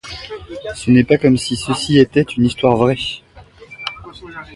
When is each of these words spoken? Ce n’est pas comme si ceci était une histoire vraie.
Ce 0.73 0.89
n’est 0.89 1.03
pas 1.03 1.19
comme 1.19 1.37
si 1.37 1.55
ceci 1.55 1.99
était 1.99 2.23
une 2.23 2.45
histoire 2.47 2.75
vraie. 2.75 2.97